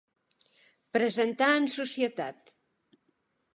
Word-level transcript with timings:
Presentar 0.97 1.51
en 1.59 1.69
societat. 1.75 2.53